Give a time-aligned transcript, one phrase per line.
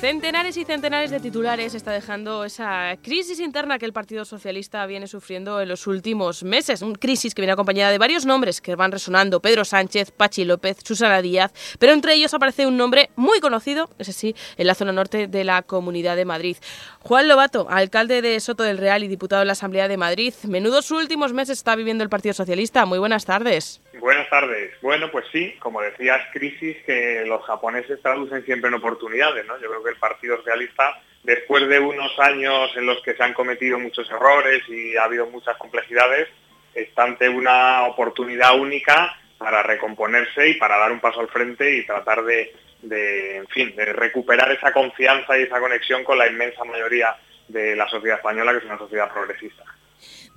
[0.00, 5.08] Centenares y centenares de titulares está dejando esa crisis interna que el Partido Socialista viene
[5.08, 6.82] sufriendo en los últimos meses.
[6.82, 10.76] Una crisis que viene acompañada de varios nombres que van resonando: Pedro Sánchez, Pachi López,
[10.84, 11.52] Susana Díaz.
[11.80, 15.42] Pero entre ellos aparece un nombre muy conocido, ese sí, en la zona norte de
[15.42, 16.56] la Comunidad de Madrid.
[17.00, 20.32] Juan Lobato, alcalde de Soto del Real y diputado en la Asamblea de Madrid.
[20.44, 22.86] Menudos últimos meses está viviendo el Partido Socialista.
[22.86, 23.80] Muy buenas tardes.
[24.00, 24.74] Buenas tardes.
[24.80, 29.58] Bueno, pues sí, como decías, crisis que los japoneses traducen siempre en oportunidades, ¿no?
[29.60, 33.34] Yo creo que el Partido Socialista, después de unos años en los que se han
[33.34, 36.28] cometido muchos errores y ha habido muchas complejidades,
[36.74, 41.84] está ante una oportunidad única para recomponerse y para dar un paso al frente y
[41.84, 42.52] tratar de,
[43.36, 47.16] en fin, de recuperar esa confianza y esa conexión con la inmensa mayoría
[47.48, 49.64] de la sociedad española, que es una sociedad progresista.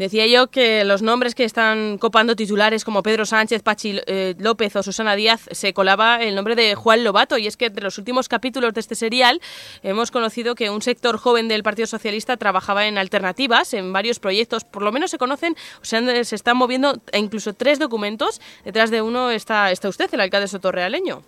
[0.02, 4.76] Decía yo que los nombres que están copando titulares como Pedro Sánchez, Pachi eh, López
[4.76, 7.38] o Susana Díaz se colaba el nombre de Juan Lobato.
[7.38, 9.40] Y es que entre los últimos capítulos de este serial
[9.84, 14.64] hemos conocido que un sector joven del Partido Socialista trabajaba en alternativas, en varios proyectos,
[14.64, 19.04] por lo menos se conocen, o sea, se están moviendo incluso tres documentos, detrás de
[19.04, 21.22] uno está, está usted, el alcalde sotorrealeño.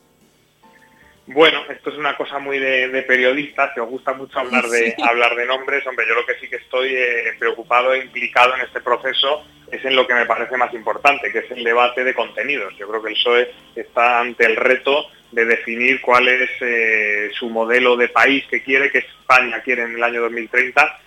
[1.25, 5.35] Bueno, esto es una cosa muy de, periodistas, que os gusta mucho hablar de, hablar
[5.35, 5.85] de nombres.
[5.87, 9.83] Hombre, yo lo que sí que estoy eh, preocupado e implicado en este proceso es
[9.85, 12.75] en lo que me parece más importante, que es el debate de contenidos.
[12.77, 17.49] Yo creo que el PSOE está ante el reto de definir cuál es eh, su
[17.49, 20.99] modelo de país que quiere, que España quiere en el año 2030.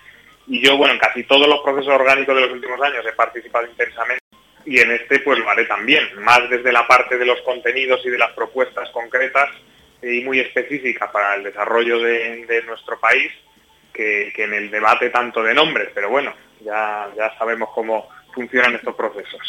[0.49, 3.67] Y yo, bueno, en casi todos los procesos orgánicos de los últimos años he participado
[3.67, 4.25] intensamente
[4.65, 8.11] y en este pues lo haré también, más desde la parte de los contenidos y
[8.11, 9.49] de las propuestas concretas
[10.03, 13.31] y muy específica para el desarrollo de, nuestro país
[13.93, 18.95] que, en el debate tanto de nombres, pero bueno, ya, ya sabemos cómo funcionan estos
[18.95, 19.41] procesos.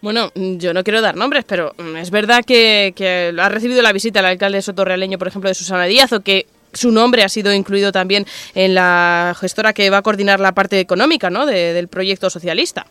[0.00, 2.94] Bueno, yo no quiero dar nombres, pero mm, es verdad que,
[3.38, 6.90] ha recibido la visita el alcalde sotorrealeño, por ejemplo, de Susana Díaz, o que su
[6.90, 11.30] nombre ha sido incluido también en la gestora que va a coordinar la parte económica
[11.30, 11.46] ¿no?
[11.46, 12.86] del proyecto socialista.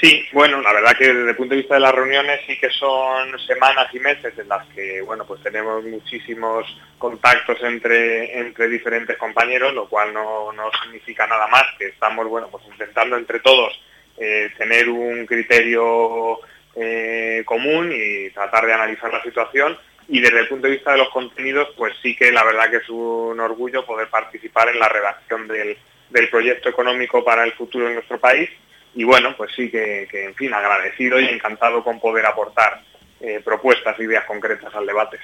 [0.00, 2.68] Sí, bueno, la verdad que desde el punto de vista de las reuniones sí que
[2.68, 6.66] son semanas y meses en las que, bueno, pues tenemos muchísimos
[6.98, 10.52] contactos entre, entre diferentes compañeros, lo cual no,
[10.82, 13.72] significa nada más que estamos, bueno, pues intentando entre todos
[14.18, 16.40] eh, tener un criterio
[16.74, 19.78] eh, común y tratar de analizar la situación.
[20.08, 22.76] Y desde el punto de vista de los contenidos, pues sí que la verdad que
[22.76, 25.78] es un orgullo poder participar en la redacción del,
[26.10, 28.50] del proyecto económico para el futuro de nuestro país
[28.96, 32.80] y bueno, pues sí que, en fin, agradecido y encantado con poder aportar
[33.20, 35.18] eh, propuestas, ideas concretas al debate.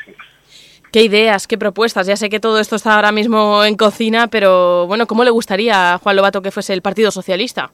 [0.93, 2.06] ¿Qué ideas, qué propuestas?
[2.06, 5.94] Ya sé que todo esto está ahora mismo en cocina, pero bueno, ¿cómo le gustaría
[5.94, 7.72] a Juan Lobato que fuese el Partido Socialista?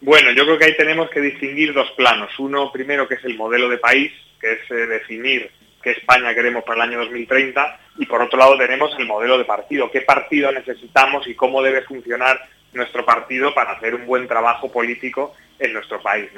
[0.00, 2.36] Bueno, yo creo que ahí tenemos que distinguir dos planos.
[2.40, 5.52] Uno, primero, que es el modelo de país, que es eh, definir
[5.84, 9.44] qué España queremos para el año 2030, y por otro lado tenemos el modelo de
[9.44, 12.40] partido, qué partido necesitamos y cómo debe funcionar
[12.74, 16.28] nuestro partido para hacer un buen trabajo político en nuestro país.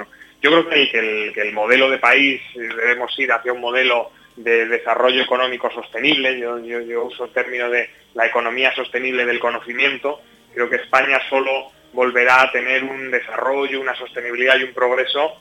[0.41, 5.23] Yo creo que el, modelo de país eh, debemos ir hacia un modelo de desarrollo
[5.23, 10.21] económico sostenible, yo, uso el término de la economía sostenible del conocimiento,
[10.53, 15.37] creo que España solo volverá a tener un desarrollo, una sostenibilidad y un progreso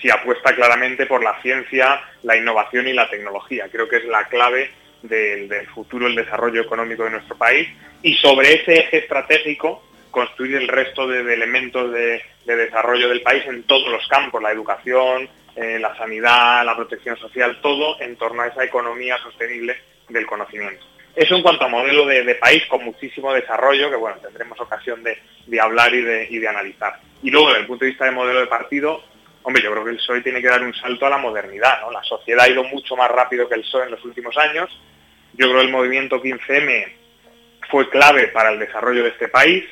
[0.00, 3.68] si apuesta claramente por la ciencia, la innovación y la tecnología.
[3.72, 4.70] Creo que es la clave
[5.02, 7.68] del, del futuro, el desarrollo económico de nuestro país.
[8.02, 13.62] Y sobre ese eje estratégico construir el resto de, elementos de, desarrollo del país en
[13.64, 18.46] todos los campos, la educación, eh, la sanidad, la protección social, todo en torno a
[18.46, 19.76] esa economía sostenible
[20.08, 20.84] del conocimiento.
[21.14, 25.18] Eso en cuanto a modelo de, país con muchísimo desarrollo, que bueno, tendremos ocasión de,
[25.60, 27.00] hablar y de, analizar.
[27.24, 29.02] Y luego, desde el punto de vista de modelo de partido,
[29.42, 31.80] hombre, yo creo que el PSOE tiene que dar un salto a la modernidad.
[31.92, 34.70] La sociedad ha ido mucho más rápido que el PSOE en los últimos años.
[35.32, 36.92] Yo creo que el movimiento 15M
[37.68, 39.64] fue clave para el desarrollo de este país.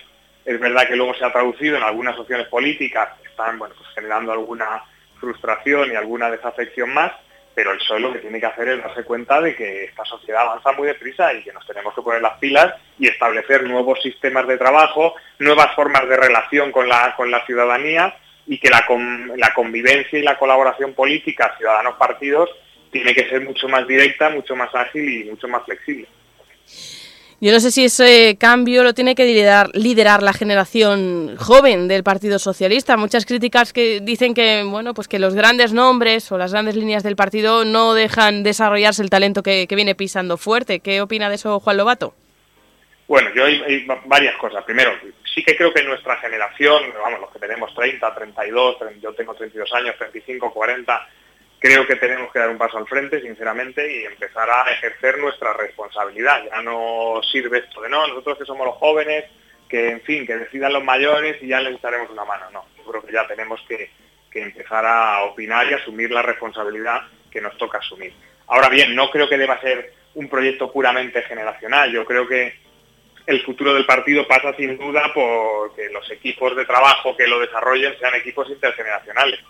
[0.46, 4.32] Es verdad que luego se ha traducido en algunas opciones políticas están bueno, pues generando
[4.32, 4.82] alguna
[5.20, 7.12] frustración y alguna desafección más,
[7.54, 10.42] pero el PSOE lo que tiene que hacer es darse cuenta de que esta sociedad
[10.42, 14.46] avanza muy deprisa y que nos tenemos que poner las pilas y establecer nuevos sistemas
[14.46, 18.16] de trabajo, nuevas formas de relación con la, con la ciudadanía
[18.46, 18.86] y que la,
[19.36, 22.50] la convivencia y la colaboración política ciudadanos-partidos
[22.90, 26.08] tiene que ser mucho más directa, mucho más ágil y mucho más flexible.
[27.38, 32.38] Yo no sé si ese cambio lo tiene que liderar, la generación joven del Partido
[32.38, 32.96] Socialista.
[32.96, 37.02] Muchas críticas que dicen que bueno, pues que los grandes nombres o las grandes líneas
[37.02, 40.80] del partido no dejan desarrollarse el talento que, viene pisando fuerte.
[40.80, 42.14] ¿Qué opina de eso Juan Lobato?
[43.06, 44.64] Bueno, yo hay, varias cosas.
[44.64, 44.92] Primero,
[45.34, 49.70] sí que creo que nuestra generación, vamos, los que tenemos 30, 32, yo tengo 32
[49.74, 51.08] años, 35, 40,
[51.66, 55.52] creo que tenemos que dar un paso al frente, sinceramente, y empezar a ejercer nuestra
[55.52, 56.44] responsabilidad.
[56.44, 59.24] Ya no sirve esto de no, nosotros que somos los jóvenes,
[59.68, 62.50] que en fin, que decidan los mayores y ya les echaremos una mano.
[62.52, 63.90] No, yo creo que ya tenemos que,
[64.30, 68.14] que empezar a opinar y asumir la responsabilidad que nos toca asumir.
[68.46, 71.90] Ahora bien, no creo que deba ser un proyecto puramente generacional.
[71.90, 72.54] Yo creo que
[73.26, 77.40] el futuro del partido pasa sin duda por que los equipos de trabajo que lo
[77.40, 79.40] desarrollen sean equipos intergeneracionales.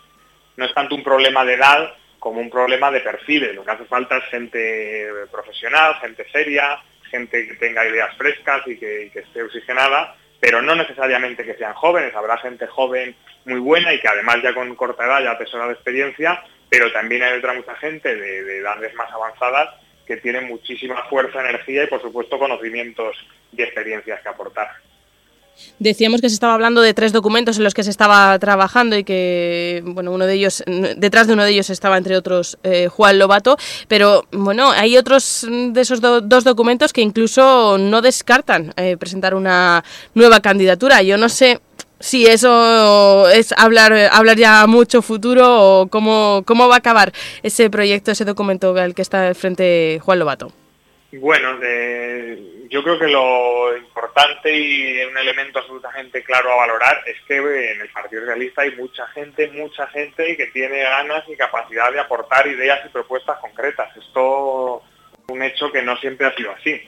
[0.56, 3.54] No es tanto un problema de edad como un problema de perfiles.
[3.54, 6.78] Lo que hace falta es gente profesional, gente seria,
[7.10, 12.14] gente que tenga ideas frescas y que, esté oxigenada, pero no necesariamente que sean jóvenes.
[12.14, 13.14] Habrá gente joven
[13.44, 17.22] muy buena y que además ya con corta edad ya atesora de experiencia, pero también
[17.22, 19.74] hay otra mucha gente de, de edades más avanzadas
[20.06, 23.16] que tienen muchísima fuerza, energía y por supuesto conocimientos
[23.52, 24.68] y experiencias que aportar.
[25.78, 29.04] Decíamos que se estaba hablando de tres documentos en los que se estaba trabajando y
[29.04, 30.64] que, bueno, uno de ellos,
[30.96, 33.56] detrás de uno de ellos estaba, entre otros, eh, Juan Lobato,
[33.88, 39.84] pero, bueno, hay otros de esos dos documentos que incluso no descartan eh, presentar una
[40.14, 41.02] nueva candidatura.
[41.02, 41.60] Yo no sé
[42.00, 47.12] si eso es hablar, hablar ya mucho futuro o cómo, cómo va a acabar
[47.42, 50.52] ese proyecto, ese documento al que está frente Juan Lobato.
[51.18, 51.58] Bueno,
[52.68, 57.80] yo creo que lo importante y un elemento absolutamente claro a valorar es que en
[57.80, 62.46] el Partido Realista hay mucha gente, mucha gente que tiene ganas y capacidad de aportar
[62.46, 63.96] ideas y propuestas concretas.
[63.96, 64.82] Esto
[65.12, 66.80] es un hecho que no siempre ha sido así.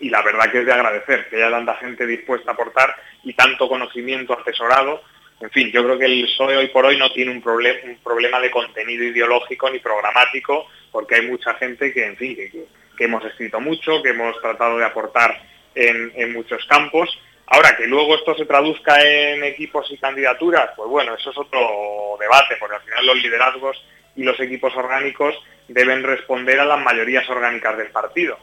[0.00, 3.34] Y la verdad que es de agradecer que haya tanta gente dispuesta a aportar y
[3.34, 5.02] tanto conocimiento asesorado.
[5.40, 8.40] En fin, yo creo que el PSOE hoy por hoy no tiene un, un problema
[8.40, 12.66] de contenido ideológico ni programático, porque hay mucha gente que, en fin, que
[12.96, 15.42] que hemos escrito mucho, que hemos tratado de aportar
[15.74, 17.08] en, muchos campos.
[17.46, 22.16] Ahora, que luego esto se traduzca en equipos y candidaturas, pues bueno, eso es otro
[22.18, 23.84] debate, porque al final los liderazgos
[24.16, 25.34] y los equipos orgánicos
[25.68, 28.38] deben responder a las mayorías orgánicas del partido.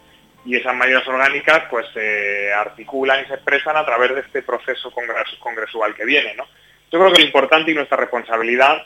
[0.46, 4.92] Y esas mayorías orgánicas pues se articulan y se expresan a través de este proceso
[5.40, 6.34] congresual que viene.
[6.36, 6.46] ¿no?
[6.92, 8.84] Yo creo que lo importante y nuestra responsabilidad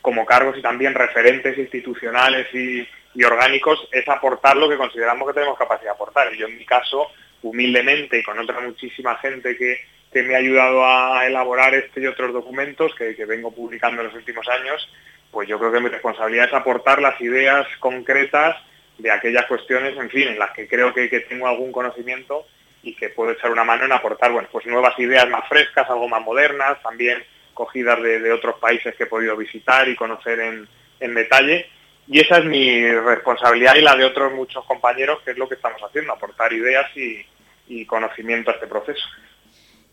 [0.00, 5.34] como cargos y también referentes institucionales y, y orgánicos es aportar lo que consideramos que
[5.34, 6.32] tenemos capacidad de aportar.
[6.34, 7.10] Yo en mi caso,
[7.42, 12.32] humildemente y con otra muchísima gente que, me ha ayudado a elaborar este y otros
[12.32, 14.88] documentos que, vengo publicando en los últimos años,
[15.30, 18.56] pues yo creo que mi responsabilidad es aportar las ideas concretas
[18.96, 22.46] de aquellas cuestiones, en fin, en las que creo que, tengo algún conocimiento
[22.82, 26.08] y que puedo echar una mano en aportar, bueno, pues nuevas ideas más frescas, algo
[26.08, 27.22] más modernas, también
[27.52, 31.68] cogidas de, otros países que he podido visitar y conocer en detalle
[32.08, 35.56] y esa es mi responsabilidad y la de otros muchos compañeros, que es lo que
[35.56, 39.02] estamos haciendo, aportar ideas y, conocimiento a este proceso.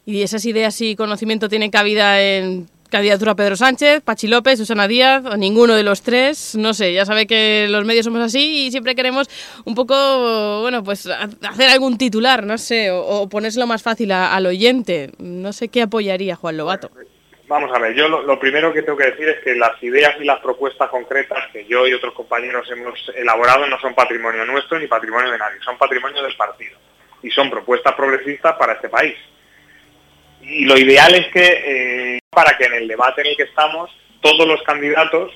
[0.06, 5.26] ¿Y esas ideas y conocimiento tienen cabida en candidatura Pedro Sánchez, Pachi López, Susana Díaz
[5.26, 6.56] o ninguno de los tres?
[6.56, 9.28] No sé, ya sabe que los medios somos así y siempre queremos
[9.66, 15.12] un poco, bueno, pues hacer algún titular, no sé, o, ponérselo más fácil al oyente.
[15.18, 16.92] No sé qué apoyaría Juan Lobato.
[17.54, 20.24] Vamos a ver, yo lo, primero que tengo que decir es que las ideas y
[20.24, 24.88] las propuestas concretas que yo y otros compañeros hemos elaborado no son patrimonio nuestro ni
[24.88, 26.80] patrimonio de nadie, son patrimonio del partido
[27.22, 29.14] y son propuestas progresistas para este país.
[30.42, 33.92] Y lo ideal es que, eh, para que en el debate en el que estamos,
[34.20, 35.32] todos los candidatos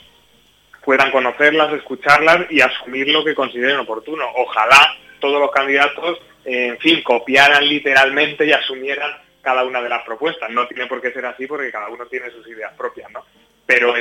[0.83, 4.25] puedan conocerlas, escucharlas y asumir lo que consideren oportuno.
[4.37, 10.03] Ojalá todos los candidatos, eh, en fin, copiaran literalmente y asumieran cada una de las
[10.03, 10.49] propuestas.
[10.49, 13.23] No tiene por qué ser así porque cada uno tiene sus ideas propias, ¿no?
[13.65, 13.93] Pero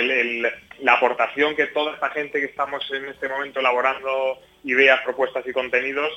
[0.80, 5.52] la aportación que toda esta gente que estamos en este momento elaborando ideas, propuestas y
[5.52, 6.10] contenidos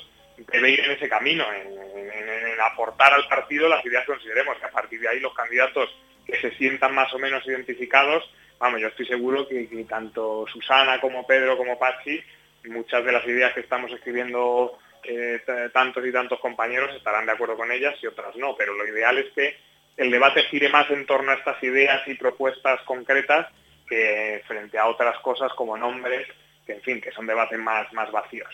[0.52, 5.00] debe ir en ese camino, en, aportar al partido las ideas consideremos, que a partir
[5.00, 5.88] de ahí los candidatos
[6.26, 11.24] que se sientan más o menos identificados, vamos, yo estoy seguro que tanto Susana como
[11.24, 12.20] Pedro como Pachi,
[12.64, 15.40] muchas de las ideas que estamos escribiendo eh,
[15.72, 19.18] tantos y tantos compañeros estarán de acuerdo con ellas y otras no, pero lo ideal
[19.18, 19.56] es que
[19.96, 23.48] el debate gire más en torno a estas ideas y propuestas concretas
[23.88, 26.26] que frente a otras cosas como nombres,
[26.64, 28.48] que en fin, que son debates más, más vacíos.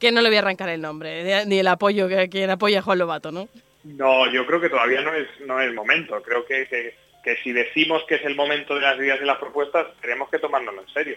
[0.00, 2.82] Que no le voy a arrancar el nombre, ni el apoyo que quien apoya a
[2.82, 3.48] Juan Lobato, ¿no?
[3.84, 6.20] No, yo creo que todavía no es, no es el momento.
[6.22, 9.38] Creo que, que, que si decimos que es el momento de las ideas y las
[9.38, 11.16] propuestas, tenemos que tomárnoslo en serio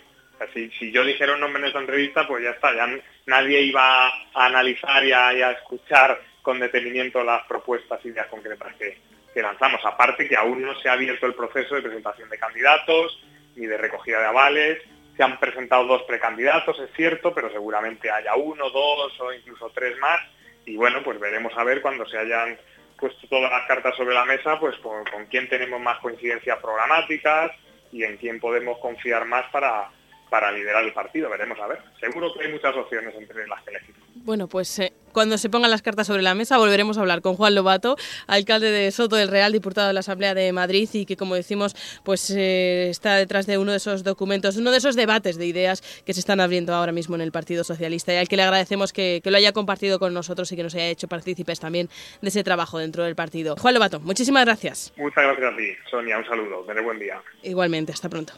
[0.54, 2.88] si, yo dijera un nombre en esta entrevista, pues ya está, ya
[3.26, 8.98] nadie iba a analizar y a, escuchar con detenimiento las propuestas y ideas concretas que,
[9.42, 9.80] lanzamos.
[9.86, 13.24] Aparte que aún no se ha abierto el proceso de presentación de candidatos
[13.56, 14.84] ni de recogida de avales.
[15.16, 19.98] Se han presentado dos precandidatos, es cierto, pero seguramente haya uno, dos o incluso tres
[20.00, 20.20] más.
[20.66, 22.58] Y bueno, pues veremos a ver cuando se hayan
[23.00, 27.52] puesto todas las cartas sobre la mesa, pues con quién tenemos más coincidencias programáticas
[27.94, 29.90] y en quién podemos confiar más para,
[30.30, 31.30] para liderar el partido.
[31.30, 31.80] Veremos a ver.
[32.00, 33.96] Seguro que hay muchas opciones entre las que elegir.
[34.16, 37.36] Bueno, pues eh, cuando se pongan las cartas sobre la mesa volveremos a hablar con
[37.36, 37.96] Juan Lobato,
[38.28, 41.76] alcalde de Soto del Real, diputado de la Asamblea de Madrid y que, como decimos,
[42.04, 45.82] pues eh, está detrás de uno de esos documentos, uno de esos debates de ideas
[46.06, 48.94] que se están abriendo ahora mismo en el Partido Socialista y al que le agradecemos
[48.94, 51.90] que, que lo haya compartido con nosotros y que nos haya hecho partícipes también
[52.22, 53.56] de ese trabajo dentro del partido.
[53.58, 54.94] Juan Lobato, muchísimas gracias.
[54.98, 56.18] Muchas gracias a ti, Sonia.
[56.18, 56.64] Un saludo.
[56.66, 57.22] Tener buen día.
[57.44, 58.34] Igualmente, hasta pronto.